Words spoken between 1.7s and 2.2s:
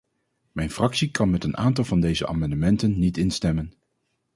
van